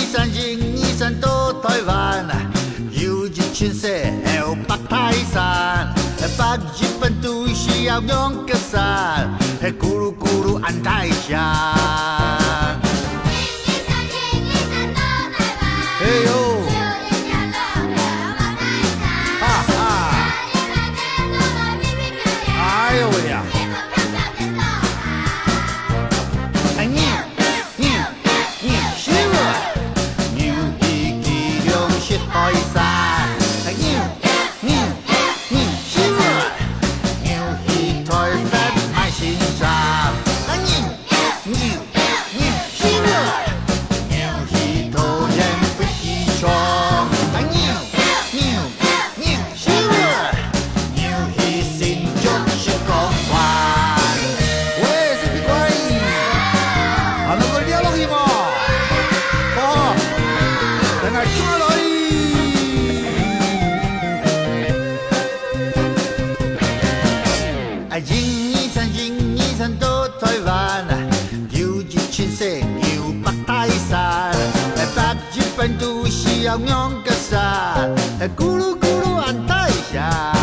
[0.00, 2.26] 二三日，二三多台湾，
[2.90, 4.10] 游尽全世
[4.40, 5.94] 后，北泰山，
[6.38, 9.28] 北日本都需要龙个山，
[9.78, 12.29] 咕噜咕噜安泰山。
[32.72, 32.99] さ
[68.02, 70.54] 金医生金医生都台湾
[70.88, 71.10] 啊
[71.50, 72.44] 九九七四
[73.22, 74.32] 八太山
[74.96, 77.94] 八日本都需要两个山
[78.36, 80.39] 咕噜咕噜安代谢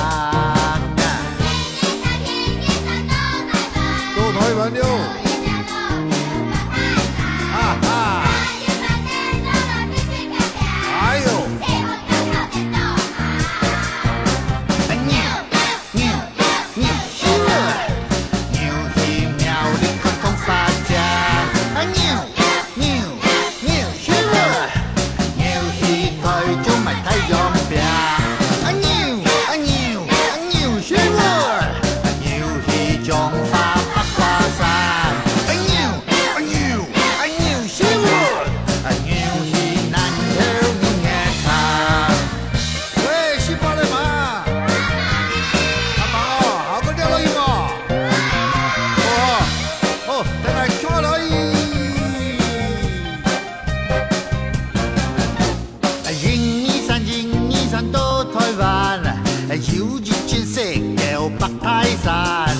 [59.58, 62.56] 游击队，山高不怕山，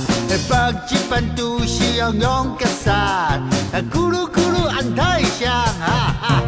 [0.50, 3.40] 棒子板都是用枪杀，
[3.92, 6.47] 咕噜咕噜安泰香，哈哈。